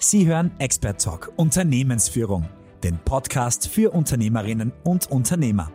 Sie 0.00 0.26
hören 0.28 0.52
Expert 0.60 1.02
Talk 1.02 1.32
Unternehmensführung, 1.34 2.48
den 2.84 2.98
Podcast 2.98 3.66
für 3.66 3.90
Unternehmerinnen 3.90 4.72
und 4.84 5.10
Unternehmer. 5.10 5.72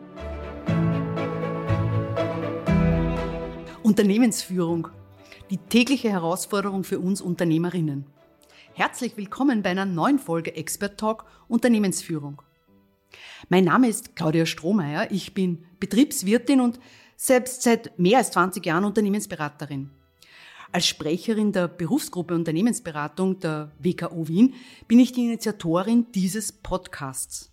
Unternehmensführung, 3.84 4.88
die 5.50 5.58
tägliche 5.58 6.10
Herausforderung 6.10 6.86
für 6.86 7.00
uns 7.00 7.20
Unternehmerinnen. 7.20 8.06
Herzlich 8.74 9.18
willkommen 9.18 9.62
bei 9.62 9.72
einer 9.72 9.86
neuen 9.86 10.20
Folge 10.20 10.56
Expert 10.56 10.98
Talk 10.98 11.26
Unternehmensführung. 11.50 12.42
Mein 13.50 13.66
Name 13.66 13.90
ist 13.90 14.16
Claudia 14.16 14.46
Strohmeier, 14.46 15.12
ich 15.12 15.34
bin 15.34 15.66
Betriebswirtin 15.82 16.62
und 16.62 16.80
selbst 17.18 17.62
seit 17.62 18.00
mehr 18.00 18.20
als 18.20 18.32
20 18.32 18.66
Jahren 18.66 18.86
Unternehmensberaterin. 18.86 19.90
Als 20.74 20.88
Sprecherin 20.88 21.52
der 21.52 21.68
Berufsgruppe 21.68 22.34
Unternehmensberatung 22.34 23.40
der 23.40 23.72
WKO 23.78 24.28
Wien 24.28 24.56
bin 24.88 24.98
ich 24.98 25.12
die 25.12 25.26
Initiatorin 25.26 26.08
dieses 26.14 26.52
Podcasts. 26.52 27.52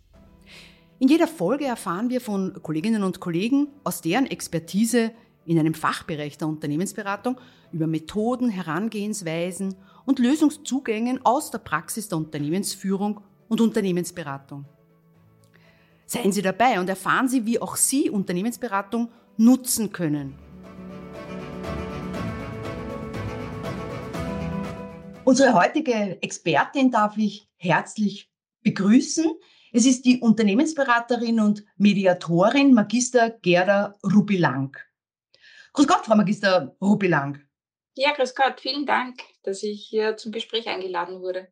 In 0.98 1.09
jeder 1.09 1.29
Folge 1.29 1.66
erfahren 1.66 2.09
wir 2.09 2.23
von 2.23 2.55
Kolleginnen 2.62 3.02
und 3.02 3.20
Kollegen 3.20 3.69
aus 3.84 4.01
deren 4.01 4.24
Expertise 4.24 5.12
in 5.45 5.59
einem 5.59 5.74
Fachbereich 5.74 6.38
der 6.38 6.48
Unternehmensberatung 6.48 7.38
über 7.73 7.87
Methoden, 7.87 8.48
Herangehensweisen 8.48 9.74
und 10.07 10.18
Lösungszugängen 10.18 11.21
aus 11.23 11.51
der 11.51 11.59
Praxis 11.59 12.09
der 12.09 12.16
Unternehmensführung 12.16 13.21
und 13.48 13.60
Unternehmensberatung. 13.60 14.65
Seien 16.07 16.32
Sie 16.32 16.41
dabei 16.41 16.80
und 16.80 16.88
erfahren 16.88 17.29
Sie, 17.29 17.45
wie 17.45 17.60
auch 17.60 17.77
Sie 17.77 18.09
Unternehmensberatung 18.09 19.10
nutzen 19.37 19.93
können 19.93 20.38
Unsere 25.30 25.54
heutige 25.54 26.20
Expertin 26.23 26.90
darf 26.90 27.16
ich 27.16 27.46
herzlich 27.56 28.32
begrüßen. 28.64 29.30
Es 29.73 29.86
ist 29.86 30.04
die 30.04 30.18
Unternehmensberaterin 30.18 31.38
und 31.38 31.64
Mediatorin 31.76 32.74
Magister 32.74 33.30
Gerda 33.30 33.96
Rubilang. 34.02 34.76
Grüß 35.73 35.86
Gott, 35.86 36.04
Frau 36.04 36.16
Magister 36.16 36.74
Rubilang. 36.82 37.38
Ja, 37.95 38.12
grüß 38.12 38.34
Gott. 38.34 38.60
Vielen 38.60 38.86
Dank, 38.86 39.20
dass 39.45 39.62
ich 39.62 39.86
hier 39.88 40.16
zum 40.16 40.32
Gespräch 40.32 40.66
eingeladen 40.66 41.20
wurde. 41.20 41.46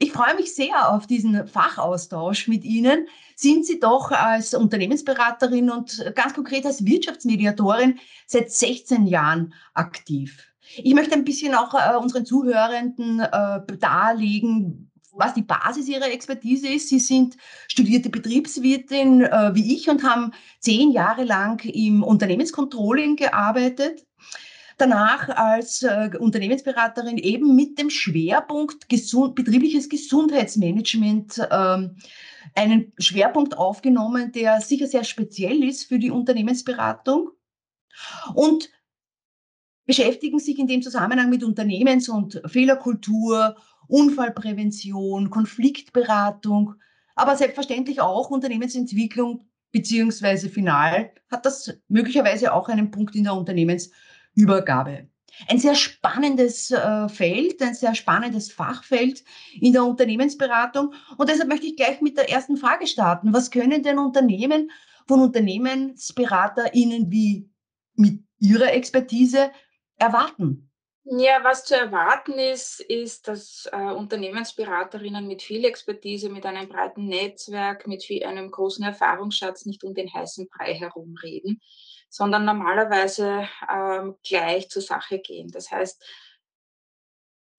Ich 0.00 0.12
freue 0.12 0.36
mich 0.36 0.54
sehr 0.54 0.92
auf 0.92 1.08
diesen 1.08 1.48
Fachaustausch 1.48 2.46
mit 2.46 2.64
Ihnen. 2.64 3.08
Sind 3.34 3.66
Sie 3.66 3.80
doch 3.80 4.12
als 4.12 4.54
Unternehmensberaterin 4.54 5.70
und 5.70 6.12
ganz 6.14 6.34
konkret 6.34 6.64
als 6.66 6.84
Wirtschaftsmediatorin 6.84 7.98
seit 8.26 8.52
16 8.52 9.08
Jahren 9.08 9.54
aktiv. 9.74 10.44
Ich 10.76 10.94
möchte 10.94 11.14
ein 11.14 11.24
bisschen 11.24 11.54
auch 11.54 11.74
äh, 11.74 11.96
unseren 11.96 12.24
Zuhörenden 12.24 13.20
äh, 13.20 13.60
darlegen, 13.78 14.90
was 15.12 15.34
die 15.34 15.42
Basis 15.42 15.88
ihrer 15.88 16.12
Expertise 16.12 16.68
ist. 16.68 16.90
Sie 16.90 17.00
sind 17.00 17.36
studierte 17.66 18.08
Betriebswirtin 18.08 19.22
äh, 19.22 19.54
wie 19.54 19.74
ich 19.74 19.88
und 19.88 20.04
haben 20.04 20.32
zehn 20.60 20.92
Jahre 20.92 21.24
lang 21.24 21.64
im 21.64 22.04
Unternehmenscontrolling 22.04 23.16
gearbeitet. 23.16 24.06
Danach 24.78 25.28
als 25.28 25.82
äh, 25.82 26.10
Unternehmensberaterin 26.18 27.18
eben 27.18 27.56
mit 27.56 27.78
dem 27.78 27.90
Schwerpunkt 27.90 28.88
gesund, 28.88 29.34
betriebliches 29.34 29.88
Gesundheitsmanagement 29.88 31.46
ähm, 31.50 31.96
einen 32.54 32.92
Schwerpunkt 32.96 33.58
aufgenommen, 33.58 34.30
der 34.30 34.60
sicher 34.60 34.86
sehr 34.86 35.02
speziell 35.02 35.64
ist 35.64 35.84
für 35.84 35.98
die 35.98 36.12
Unternehmensberatung. 36.12 37.30
Und 38.34 38.70
beschäftigen 39.84 40.38
sich 40.38 40.58
in 40.58 40.68
dem 40.68 40.82
Zusammenhang 40.82 41.28
mit 41.28 41.42
Unternehmens- 41.42 42.08
und 42.08 42.40
Fehlerkultur, 42.46 43.56
Unfallprävention, 43.88 45.30
Konfliktberatung, 45.30 46.74
aber 47.16 47.36
selbstverständlich 47.36 48.00
auch 48.00 48.30
Unternehmensentwicklung 48.30 49.48
beziehungsweise 49.72 50.48
final 50.48 51.10
hat 51.30 51.44
das 51.44 51.74
möglicherweise 51.88 52.52
auch 52.52 52.68
einen 52.68 52.90
Punkt 52.90 53.16
in 53.16 53.24
der 53.24 53.34
Unternehmensübergabe. 54.38 55.08
Ein 55.48 55.58
sehr 55.58 55.76
spannendes 55.76 56.70
äh, 56.70 57.08
Feld, 57.08 57.62
ein 57.62 57.74
sehr 57.74 57.94
spannendes 57.94 58.50
Fachfeld 58.50 59.22
in 59.60 59.72
der 59.72 59.84
Unternehmensberatung. 59.84 60.94
Und 61.16 61.28
deshalb 61.28 61.48
möchte 61.48 61.66
ich 61.66 61.76
gleich 61.76 62.00
mit 62.00 62.16
der 62.16 62.28
ersten 62.28 62.56
Frage 62.56 62.86
starten. 62.86 63.32
Was 63.32 63.50
können 63.50 63.82
denn 63.82 63.98
Unternehmen 63.98 64.70
von 65.06 65.20
UnternehmensberaterInnen 65.20 67.10
wie 67.10 67.48
mit 67.94 68.24
ihrer 68.40 68.72
Expertise 68.72 69.50
erwarten? 69.96 70.64
Ja, 71.04 71.42
was 71.42 71.64
zu 71.64 71.74
erwarten 71.74 72.32
ist, 72.32 72.80
ist, 72.80 73.28
dass 73.28 73.66
äh, 73.72 73.76
Unternehmensberaterinnen 73.76 75.26
mit 75.26 75.40
viel 75.40 75.64
Expertise, 75.64 76.28
mit 76.28 76.44
einem 76.44 76.68
breiten 76.68 77.06
Netzwerk, 77.06 77.86
mit 77.86 78.04
viel, 78.04 78.24
einem 78.24 78.50
großen 78.50 78.84
Erfahrungsschatz 78.84 79.64
nicht 79.64 79.84
um 79.84 79.94
den 79.94 80.12
heißen 80.12 80.48
Brei 80.48 80.74
herumreden, 80.74 81.62
sondern 82.08 82.44
normalerweise 82.44 83.48
ähm, 83.72 84.16
gleich 84.26 84.68
zur 84.68 84.82
Sache 84.82 85.18
gehen. 85.18 85.50
Das 85.50 85.70
heißt, 85.70 86.02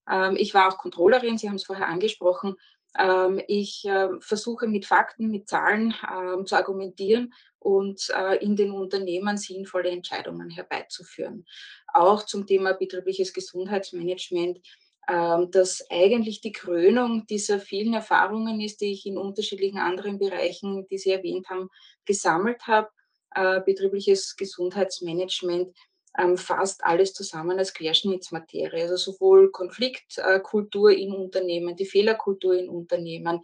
ähm, 0.10 0.36
ich 0.38 0.54
war 0.54 0.68
auch 0.68 0.78
Controllerin, 0.78 1.38
Sie 1.38 1.48
haben 1.48 1.56
es 1.56 1.66
vorher 1.66 1.88
angesprochen. 1.88 2.56
Ähm, 2.98 3.42
ich 3.48 3.86
äh, 3.86 4.10
versuche 4.20 4.68
mit 4.68 4.86
Fakten, 4.86 5.30
mit 5.30 5.48
Zahlen 5.48 5.94
ähm, 6.12 6.46
zu 6.46 6.56
argumentieren 6.56 7.34
und 7.60 8.10
äh, 8.16 8.38
in 8.38 8.56
den 8.56 8.72
Unternehmen 8.72 9.38
sinnvolle 9.38 9.90
Entscheidungen 9.90 10.50
herbeizuführen. 10.50 11.46
Auch 11.94 12.24
zum 12.24 12.48
Thema 12.48 12.74
betriebliches 12.74 13.34
Gesundheitsmanagement, 13.34 14.60
ähm, 15.08 15.52
das 15.52 15.86
eigentlich 15.90 16.42
die 16.42 16.52
Krönung 16.52 17.28
dieser 17.28 17.60
vielen 17.60 17.94
Erfahrungen 17.94 18.62
ist, 18.62 18.82
die 18.82 18.94
ich 18.94 19.06
in 19.06 19.18
unterschiedlichen 19.18 19.78
anderen 19.78 20.18
Bereichen, 20.18 20.88
die 20.88 20.98
Sie 20.98 21.12
erwähnt 21.12 21.50
haben, 21.50 21.70
gesammelt 22.06 22.66
habe. 22.66 22.90
Äh, 23.36 23.62
betriebliches 23.62 24.36
Gesundheitsmanagement 24.36 25.76
ähm, 26.18 26.38
fasst 26.38 26.84
alles 26.84 27.14
zusammen 27.14 27.60
als 27.60 27.74
Querschnittsmaterie. 27.74 28.82
Also 28.82 28.96
sowohl 28.98 29.52
Konfliktkultur 29.52 30.92
in 30.92 31.14
Unternehmen, 31.14 31.76
die 31.76 31.86
Fehlerkultur 31.86 32.56
in 32.56 32.70
Unternehmen, 32.70 33.42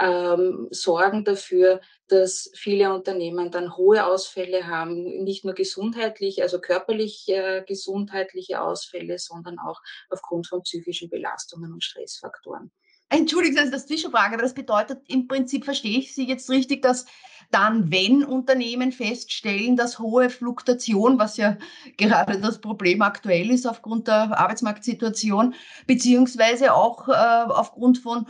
ähm, 0.00 0.68
sorgen 0.70 1.24
dafür, 1.24 1.80
dass 2.08 2.50
viele 2.54 2.92
Unternehmen 2.92 3.50
dann 3.50 3.76
hohe 3.76 4.04
Ausfälle 4.04 4.66
haben, 4.66 5.22
nicht 5.22 5.44
nur 5.44 5.54
gesundheitlich, 5.54 6.42
also 6.42 6.60
körperlich 6.60 7.28
äh, 7.28 7.62
gesundheitliche 7.66 8.60
Ausfälle, 8.60 9.18
sondern 9.18 9.58
auch 9.58 9.80
aufgrund 10.10 10.48
von 10.48 10.62
psychischen 10.62 11.10
Belastungen 11.10 11.72
und 11.72 11.84
Stressfaktoren. 11.84 12.72
Entschuldigen 13.08 13.56
Sie 13.56 13.70
das 13.70 13.86
Zwischenfrage, 13.86 14.34
aber 14.34 14.42
das 14.42 14.54
bedeutet 14.54 14.98
im 15.08 15.28
Prinzip, 15.28 15.64
verstehe 15.64 15.98
ich 15.98 16.14
Sie 16.14 16.26
jetzt 16.26 16.50
richtig, 16.50 16.82
dass 16.82 17.06
dann, 17.54 17.90
wenn 17.92 18.24
Unternehmen 18.24 18.90
feststellen, 18.90 19.76
dass 19.76 20.00
hohe 20.00 20.28
Fluktuation, 20.28 21.18
was 21.18 21.36
ja 21.36 21.56
gerade 21.96 22.40
das 22.40 22.60
Problem 22.60 23.00
aktuell 23.00 23.50
ist 23.50 23.66
aufgrund 23.66 24.08
der 24.08 24.38
Arbeitsmarktsituation, 24.38 25.54
beziehungsweise 25.86 26.74
auch 26.74 27.08
äh, 27.08 27.12
aufgrund 27.12 27.98
von 27.98 28.26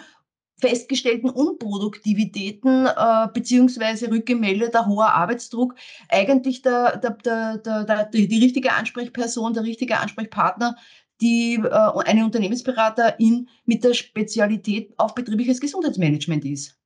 festgestellten 0.58 1.30
Unproduktivitäten 1.30 2.86
äh, 2.86 3.28
beziehungsweise 3.32 4.10
rückgemeldeter 4.10 4.86
hoher 4.86 5.14
Arbeitsdruck 5.14 5.74
eigentlich 6.08 6.62
der, 6.62 6.98
der, 6.98 7.58
der, 7.58 8.04
die 8.06 8.38
richtige 8.42 8.72
Ansprechperson, 8.72 9.54
der 9.54 9.64
richtige 9.64 9.98
Ansprechpartner, 9.98 10.76
die 11.20 11.54
äh, 11.54 11.68
eine 12.04 12.24
Unternehmensberaterin 12.24 13.48
mit 13.64 13.84
der 13.84 13.94
Spezialität 13.94 14.92
auf 14.98 15.14
betriebliches 15.14 15.60
Gesundheitsmanagement 15.60 16.44
ist. 16.44 16.78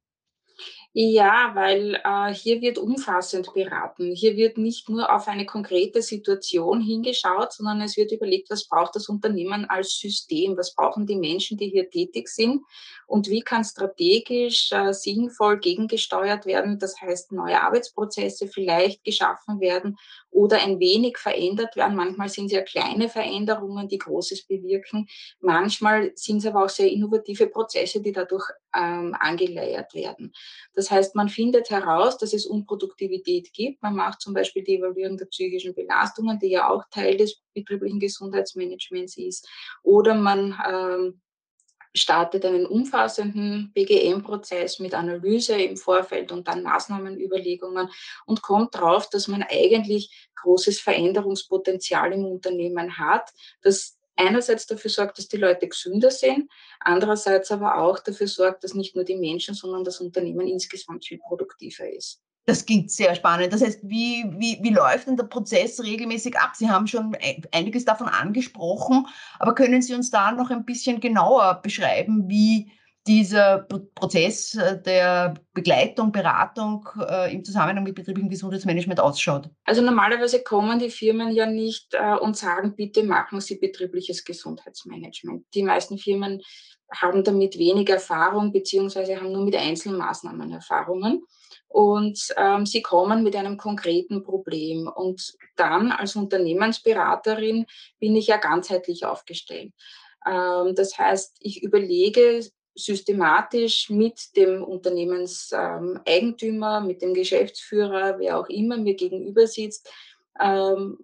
Ja, 0.94 1.53
weil 1.54 2.00
äh, 2.03 2.34
hier 2.34 2.60
wird 2.60 2.78
umfassend 2.78 3.53
beraten. 3.53 4.15
Hier 4.15 4.37
wird 4.37 4.56
nicht 4.59 4.88
nur 4.88 5.15
auf 5.15 5.28
eine 5.28 5.47
konkrete 5.47 6.02
Situation 6.02 6.81
hingeschaut, 6.81 7.52
sondern 7.52 7.82
es 7.82 7.96
wird 7.96 8.11
überlegt, 8.11 8.50
was 8.50 8.67
braucht 8.67 8.96
das 8.96 9.08
Unternehmen 9.08 9.67
als 9.67 9.99
System, 9.99 10.56
was 10.56 10.75
brauchen 10.75 11.06
die 11.06 11.17
Menschen, 11.17 11.56
die 11.58 11.69
hier 11.69 11.88
tätig 11.88 12.29
sind 12.29 12.62
und 13.06 13.29
wie 13.29 13.43
kann 13.43 13.64
strategisch 13.64 14.73
äh, 14.73 14.93
sinnvoll 14.93 15.61
gegengesteuert 15.61 16.46
werden. 16.46 16.79
Das 16.79 17.00
heißt, 17.00 17.32
neue 17.32 17.61
Arbeitsprozesse 17.62 18.49
vielleicht 18.49 19.05
geschaffen 19.05 19.61
werden 19.61 19.99
oder 20.38 20.62
ein 20.62 20.79
wenig 20.79 21.19
verändert 21.19 21.75
werden. 21.75 21.96
Manchmal 21.96 22.29
sind 22.29 22.46
es 22.46 22.52
ja 22.52 22.62
kleine 22.62 23.08
Veränderungen, 23.08 23.88
die 23.88 23.99
Großes 23.99 24.46
bewirken. 24.46 25.08
Manchmal 25.40 26.12
sind 26.14 26.38
es 26.38 26.46
aber 26.46 26.64
auch 26.64 26.69
sehr 26.69 26.88
innovative 26.88 27.49
Prozesse, 27.49 28.00
die 28.00 28.12
dadurch 28.12 28.44
ähm, 28.73 29.17
angeleiert 29.19 29.94
werden. 29.94 30.32
Das 30.75 30.93
heißt, 30.93 31.17
man 31.17 31.29
findet 31.29 31.70
heraus, 31.70 32.19
dass 32.19 32.32
es 32.32 32.46
Unproduktivität 32.46 33.52
gibt. 33.52 33.82
Man 33.82 33.96
macht 33.96 34.20
zum 34.20 34.32
Beispiel 34.32 34.62
die 34.62 34.76
Evaluierung 34.76 35.17
der 35.17 35.26
psychischen 35.26 35.75
Belastungen, 35.75 36.38
die 36.38 36.50
ja 36.50 36.69
auch 36.69 36.84
Teil 36.93 37.17
des 37.17 37.43
betrieblichen 37.52 37.99
Gesundheitsmanagements 37.99 39.17
ist. 39.17 39.49
Oder 39.82 40.14
man 40.14 40.56
ähm, 40.70 41.20
startet 41.98 42.44
einen 42.44 42.66
umfassenden 42.66 43.72
BGM-Prozess 43.74 44.78
mit 44.78 44.94
Analyse 44.94 45.60
im 45.60 45.76
Vorfeld 45.76 46.32
und 46.32 46.48
dann 46.48 46.62
Maßnahmenüberlegungen 46.62 47.90
und 48.26 48.42
kommt 48.42 48.74
darauf, 48.74 49.10
dass 49.10 49.28
man 49.28 49.42
eigentlich 49.42 50.28
großes 50.36 50.80
Veränderungspotenzial 50.80 52.12
im 52.12 52.24
Unternehmen 52.24 52.98
hat, 52.98 53.30
das 53.62 53.98
einerseits 54.16 54.66
dafür 54.66 54.90
sorgt, 54.90 55.18
dass 55.18 55.28
die 55.28 55.36
Leute 55.36 55.68
gesünder 55.68 56.10
sind, 56.10 56.50
andererseits 56.80 57.50
aber 57.50 57.78
auch 57.78 57.98
dafür 58.00 58.26
sorgt, 58.26 58.64
dass 58.64 58.74
nicht 58.74 58.94
nur 58.94 59.04
die 59.04 59.16
Menschen, 59.16 59.54
sondern 59.54 59.84
das 59.84 60.00
Unternehmen 60.00 60.46
insgesamt 60.46 61.04
viel 61.04 61.18
produktiver 61.18 61.88
ist. 61.88 62.20
Das 62.48 62.64
klingt 62.64 62.90
sehr 62.90 63.14
spannend. 63.14 63.52
Das 63.52 63.60
heißt, 63.60 63.80
wie, 63.82 64.24
wie, 64.38 64.58
wie 64.62 64.70
läuft 64.70 65.06
denn 65.06 65.18
der 65.18 65.24
Prozess 65.24 65.82
regelmäßig 65.84 66.38
ab? 66.38 66.52
Sie 66.54 66.70
haben 66.70 66.86
schon 66.86 67.14
einiges 67.52 67.84
davon 67.84 68.08
angesprochen, 68.08 69.06
aber 69.38 69.54
können 69.54 69.82
Sie 69.82 69.94
uns 69.94 70.10
da 70.10 70.32
noch 70.32 70.48
ein 70.50 70.64
bisschen 70.64 70.98
genauer 70.98 71.60
beschreiben, 71.62 72.26
wie 72.26 72.72
dieser 73.06 73.66
Prozess 73.94 74.54
äh, 74.54 74.80
der 74.80 75.34
Begleitung, 75.52 76.10
Beratung 76.10 76.88
äh, 77.06 77.34
im 77.34 77.44
Zusammenhang 77.44 77.84
mit 77.84 77.94
betrieblichem 77.94 78.30
Gesundheitsmanagement 78.30 78.98
ausschaut? 78.98 79.50
Also 79.64 79.82
normalerweise 79.82 80.42
kommen 80.42 80.78
die 80.78 80.88
Firmen 80.88 81.32
ja 81.32 81.44
nicht 81.44 81.92
äh, 81.92 82.14
und 82.14 82.34
sagen, 82.38 82.74
bitte 82.74 83.02
machen 83.02 83.42
Sie 83.42 83.58
betriebliches 83.58 84.24
Gesundheitsmanagement. 84.24 85.44
Die 85.52 85.64
meisten 85.64 85.98
Firmen 85.98 86.40
haben 86.94 87.22
damit 87.24 87.58
wenig 87.58 87.90
Erfahrung 87.90 88.52
beziehungsweise 88.52 89.20
haben 89.20 89.32
nur 89.32 89.44
mit 89.44 89.54
Einzelmaßnahmen 89.54 90.50
Erfahrungen 90.50 91.22
und 91.68 92.34
ähm, 92.36 92.66
sie 92.66 92.82
kommen 92.82 93.22
mit 93.22 93.36
einem 93.36 93.56
konkreten 93.56 94.22
Problem. 94.22 94.88
Und 94.88 95.34
dann 95.56 95.92
als 95.92 96.16
Unternehmensberaterin 96.16 97.66
bin 97.98 98.16
ich 98.16 98.26
ja 98.26 98.38
ganzheitlich 98.38 99.04
aufgestellt. 99.04 99.72
Ähm, 100.26 100.74
das 100.74 100.98
heißt, 100.98 101.36
ich 101.40 101.62
überlege 101.62 102.44
systematisch 102.74 103.90
mit 103.90 104.36
dem 104.36 104.62
Unternehmenseigentümer, 104.62 106.78
ähm, 106.78 106.86
mit 106.86 107.02
dem 107.02 107.14
Geschäftsführer, 107.14 108.18
wer 108.18 108.38
auch 108.38 108.48
immer 108.48 108.76
mir 108.76 108.94
gegenüber 108.94 109.46
sitzt, 109.46 109.90
ähm, 110.40 110.98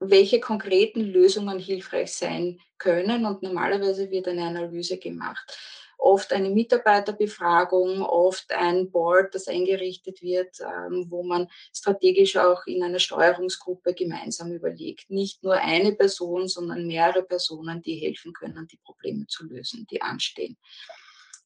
welche 0.00 0.40
konkreten 0.40 1.00
Lösungen 1.00 1.58
hilfreich 1.58 2.14
sein 2.14 2.58
können. 2.78 3.26
Und 3.26 3.42
normalerweise 3.42 4.10
wird 4.10 4.28
eine 4.28 4.44
Analyse 4.44 4.98
gemacht 4.98 5.58
oft 6.00 6.32
eine 6.32 6.50
Mitarbeiterbefragung, 6.50 8.02
oft 8.02 8.52
ein 8.52 8.90
Board, 8.90 9.34
das 9.34 9.48
eingerichtet 9.48 10.22
wird, 10.22 10.58
ähm, 10.60 11.06
wo 11.08 11.22
man 11.22 11.48
strategisch 11.74 12.36
auch 12.36 12.66
in 12.66 12.82
einer 12.82 12.98
Steuerungsgruppe 12.98 13.94
gemeinsam 13.94 14.52
überlegt. 14.52 15.10
Nicht 15.10 15.42
nur 15.44 15.54
eine 15.54 15.92
Person, 15.92 16.48
sondern 16.48 16.86
mehrere 16.86 17.22
Personen, 17.22 17.82
die 17.82 17.96
helfen 17.96 18.32
können, 18.32 18.66
die 18.66 18.78
Probleme 18.78 19.26
zu 19.26 19.44
lösen, 19.44 19.86
die 19.90 20.02
anstehen. 20.02 20.56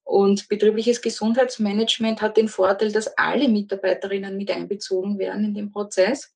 Und 0.04 0.48
betriebliches 0.48 1.00
Gesundheitsmanagement 1.00 2.20
hat 2.20 2.36
den 2.36 2.48
Vorteil, 2.48 2.92
dass 2.92 3.08
alle 3.16 3.48
Mitarbeiterinnen 3.48 4.36
mit 4.36 4.50
einbezogen 4.50 5.18
werden 5.18 5.46
in 5.46 5.54
den 5.54 5.72
Prozess. 5.72 6.33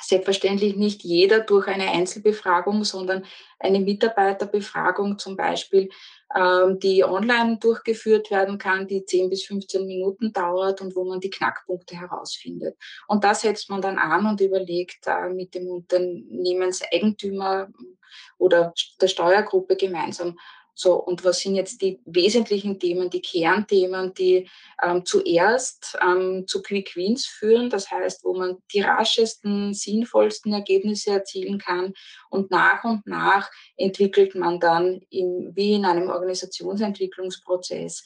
Selbstverständlich 0.00 0.76
nicht 0.76 1.02
jeder 1.02 1.40
durch 1.40 1.66
eine 1.66 1.90
Einzelbefragung, 1.90 2.84
sondern 2.84 3.24
eine 3.58 3.80
Mitarbeiterbefragung 3.80 5.18
zum 5.18 5.36
Beispiel 5.36 5.88
ähm, 6.36 6.78
die 6.78 7.04
online 7.04 7.56
durchgeführt 7.56 8.30
werden 8.30 8.58
kann, 8.58 8.86
die 8.86 9.02
10 9.02 9.30
bis 9.30 9.46
15 9.46 9.86
Minuten 9.86 10.34
dauert 10.34 10.82
und 10.82 10.94
wo 10.94 11.04
man 11.04 11.20
die 11.20 11.30
Knackpunkte 11.30 11.96
herausfindet. 11.96 12.76
Und 13.06 13.24
da 13.24 13.34
setzt 13.34 13.70
man 13.70 13.80
dann 13.80 13.98
an 13.98 14.26
und 14.26 14.42
überlegt 14.42 15.06
äh, 15.06 15.30
mit 15.30 15.54
dem 15.54 15.68
Unternehmenseigentümer 15.68 17.68
oder 18.36 18.74
der 19.00 19.08
Steuergruppe 19.08 19.76
gemeinsam, 19.76 20.38
so, 20.80 20.94
und 20.94 21.24
was 21.24 21.40
sind 21.40 21.56
jetzt 21.56 21.82
die 21.82 22.00
wesentlichen 22.04 22.78
Themen, 22.78 23.10
die 23.10 23.20
Kernthemen, 23.20 24.14
die 24.14 24.48
ähm, 24.80 25.04
zuerst 25.04 25.98
ähm, 26.00 26.46
zu 26.46 26.62
Quick 26.62 26.94
Wins 26.94 27.26
führen, 27.26 27.68
das 27.68 27.90
heißt, 27.90 28.22
wo 28.22 28.32
man 28.32 28.58
die 28.72 28.82
raschesten, 28.82 29.74
sinnvollsten 29.74 30.52
Ergebnisse 30.52 31.10
erzielen 31.10 31.58
kann. 31.58 31.94
Und 32.30 32.52
nach 32.52 32.84
und 32.84 33.04
nach 33.08 33.50
entwickelt 33.76 34.36
man 34.36 34.60
dann 34.60 35.00
in, 35.10 35.50
wie 35.56 35.72
in 35.72 35.84
einem 35.84 36.10
Organisationsentwicklungsprozess, 36.10 38.04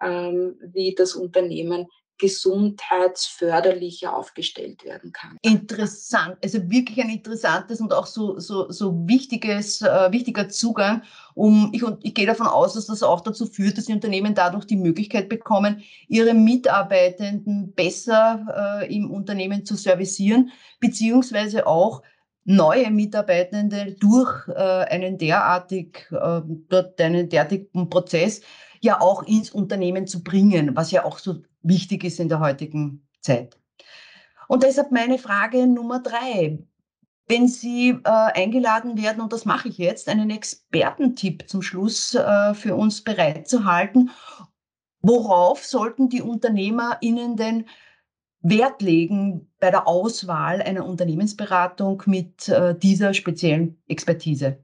ähm, 0.00 0.60
wie 0.62 0.94
das 0.94 1.16
Unternehmen 1.16 1.88
gesundheitsförderlicher 2.22 4.16
aufgestellt 4.16 4.84
werden 4.84 5.12
kann. 5.12 5.36
Interessant, 5.42 6.36
also 6.40 6.70
wirklich 6.70 7.02
ein 7.02 7.10
interessantes 7.10 7.80
und 7.80 7.92
auch 7.92 8.06
so, 8.06 8.38
so, 8.38 8.70
so 8.70 9.08
wichtiges, 9.08 9.82
äh, 9.82 10.12
wichtiger 10.12 10.48
Zugang, 10.48 11.02
um, 11.34 11.70
ich, 11.72 11.82
und 11.82 12.04
ich 12.04 12.14
gehe 12.14 12.26
davon 12.26 12.46
aus, 12.46 12.74
dass 12.74 12.86
das 12.86 13.02
auch 13.02 13.22
dazu 13.22 13.46
führt, 13.46 13.76
dass 13.76 13.86
die 13.86 13.92
Unternehmen 13.92 14.36
dadurch 14.36 14.66
die 14.66 14.76
Möglichkeit 14.76 15.28
bekommen, 15.28 15.82
ihre 16.06 16.32
Mitarbeitenden 16.32 17.72
besser 17.72 18.82
äh, 18.84 18.94
im 18.94 19.10
Unternehmen 19.10 19.64
zu 19.64 19.74
servicieren, 19.74 20.52
beziehungsweise 20.78 21.66
auch 21.66 22.02
neue 22.44 22.88
Mitarbeitende 22.92 23.96
durch 23.98 24.46
äh, 24.46 24.52
einen 24.52 25.18
derartig, 25.18 26.06
äh, 26.12 26.40
dort 26.68 27.00
einen 27.00 27.28
derartigen 27.28 27.90
Prozess 27.90 28.42
ja 28.80 29.00
auch 29.00 29.24
ins 29.24 29.50
Unternehmen 29.50 30.06
zu 30.06 30.22
bringen, 30.22 30.76
was 30.76 30.92
ja 30.92 31.04
auch 31.04 31.18
so 31.18 31.42
wichtig 31.62 32.04
ist 32.04 32.20
in 32.20 32.28
der 32.28 32.40
heutigen 32.40 33.06
Zeit. 33.20 33.58
Und 34.48 34.62
deshalb 34.62 34.92
meine 34.92 35.18
Frage 35.18 35.66
Nummer 35.66 36.00
drei. 36.00 36.58
Wenn 37.28 37.48
Sie 37.48 37.90
äh, 37.90 38.00
eingeladen 38.04 39.00
werden, 39.00 39.22
und 39.22 39.32
das 39.32 39.44
mache 39.44 39.68
ich 39.68 39.78
jetzt, 39.78 40.08
einen 40.08 40.28
Expertentipp 40.28 41.48
zum 41.48 41.62
Schluss 41.62 42.14
äh, 42.14 42.52
für 42.52 42.74
uns 42.74 43.02
bereitzuhalten, 43.02 44.10
worauf 45.00 45.64
sollten 45.64 46.08
die 46.08 46.20
UnternehmerInnen 46.20 47.36
denn 47.36 47.66
Wert 48.40 48.82
legen 48.82 49.52
bei 49.60 49.70
der 49.70 49.86
Auswahl 49.86 50.60
einer 50.60 50.84
Unternehmensberatung 50.84 52.02
mit 52.06 52.48
äh, 52.48 52.76
dieser 52.76 53.14
speziellen 53.14 53.80
Expertise? 53.86 54.58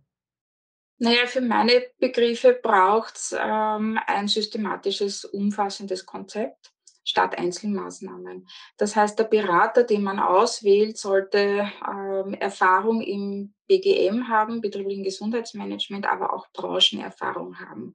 Naja, 0.99 1.27
für 1.27 1.41
meine 1.41 1.85
Begriffe 2.01 2.59
braucht 2.61 3.17
es 3.17 3.37
ähm, 3.41 3.99
ein 4.07 4.27
systematisches, 4.27 5.25
umfassendes 5.25 6.05
Konzept 6.05 6.73
statt 7.09 7.39
Einzelmaßnahmen. 7.39 8.47
Das 8.77 8.95
heißt, 8.95 9.19
der 9.19 9.25
Berater, 9.25 9.83
den 9.83 10.03
man 10.03 10.19
auswählt, 10.19 10.99
sollte 10.99 11.67
ähm, 11.89 12.35
Erfahrung 12.35 13.01
im 13.01 13.55
BGM 13.67 14.29
haben, 14.29 14.61
betrieblichen 14.61 15.05
Gesundheitsmanagement, 15.05 16.05
aber 16.07 16.35
auch 16.35 16.49
Branchenerfahrung 16.53 17.59
haben. 17.61 17.95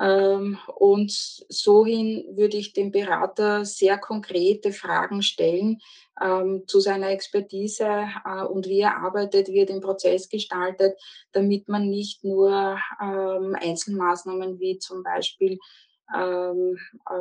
Ähm, 0.00 0.56
und 0.74 1.12
sohin 1.12 2.24
würde 2.34 2.56
ich 2.56 2.72
dem 2.72 2.90
Berater 2.90 3.66
sehr 3.66 3.98
konkrete 3.98 4.72
Fragen 4.72 5.20
stellen 5.20 5.78
ähm, 6.18 6.64
zu 6.66 6.80
seiner 6.80 7.10
Expertise 7.10 8.08
äh, 8.24 8.42
und 8.44 8.66
wie 8.66 8.80
er 8.80 8.96
arbeitet, 8.96 9.48
wie 9.48 9.58
er 9.58 9.66
den 9.66 9.82
Prozess 9.82 10.30
gestaltet, 10.30 10.98
damit 11.32 11.68
man 11.68 11.90
nicht 11.90 12.24
nur 12.24 12.78
ähm, 13.02 13.54
Einzelmaßnahmen 13.60 14.58
wie 14.58 14.78
zum 14.78 15.02
Beispiel 15.02 15.58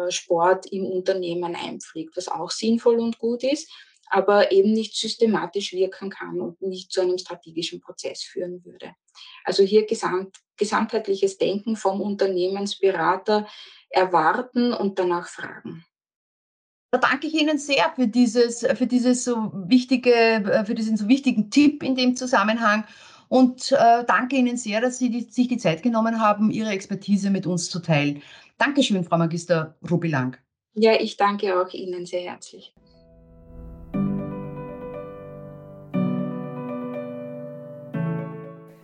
Sport 0.09 0.65
im 0.71 0.85
Unternehmen 0.85 1.55
einpflegt, 1.55 2.17
was 2.17 2.27
auch 2.27 2.51
sinnvoll 2.51 2.99
und 2.99 3.19
gut 3.19 3.43
ist, 3.43 3.71
aber 4.09 4.51
eben 4.51 4.73
nicht 4.73 4.95
systematisch 4.95 5.73
wirken 5.73 6.09
kann 6.09 6.41
und 6.41 6.61
nicht 6.61 6.91
zu 6.91 7.01
einem 7.01 7.17
strategischen 7.17 7.79
Prozess 7.79 8.23
führen 8.23 8.65
würde. 8.65 8.93
Also 9.43 9.63
hier 9.63 9.85
gesamt, 9.85 10.37
gesamtheitliches 10.57 11.37
Denken 11.37 11.75
vom 11.75 12.01
Unternehmensberater 12.01 13.47
erwarten 13.89 14.73
und 14.73 14.97
danach 14.97 15.27
fragen. 15.27 15.85
Da 16.91 16.97
danke 16.97 17.27
ich 17.27 17.35
Ihnen 17.35 17.59
sehr 17.59 17.91
für 17.95 18.07
dieses, 18.07 18.65
für 18.65 18.87
dieses 18.87 19.23
so 19.23 19.51
wichtige, 19.53 20.63
für 20.65 20.73
diesen 20.73 20.97
so 20.97 21.07
wichtigen 21.07 21.51
Tipp 21.51 21.83
in 21.83 21.95
dem 21.95 22.15
Zusammenhang 22.15 22.85
und 23.27 23.71
äh, 23.71 24.03
danke 24.05 24.37
Ihnen 24.37 24.57
sehr, 24.57 24.81
dass 24.81 24.97
Sie 24.97 25.11
die, 25.11 25.21
sich 25.21 25.47
die 25.47 25.57
Zeit 25.57 25.83
genommen 25.83 26.19
haben, 26.19 26.49
Ihre 26.49 26.71
Expertise 26.71 27.29
mit 27.29 27.45
uns 27.45 27.69
zu 27.69 27.79
teilen. 27.79 28.23
Dankeschön, 28.59 29.05
Frau 29.05 29.17
Magister 29.17 29.77
Rubilang. 29.89 30.35
Ja, 30.73 30.99
ich 30.99 31.15
danke 31.15 31.59
auch 31.59 31.73
Ihnen 31.73 32.05
sehr 32.05 32.21
herzlich. 32.21 32.73